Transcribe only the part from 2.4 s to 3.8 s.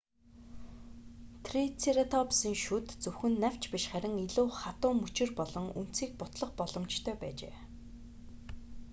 шүд зөвхөн навч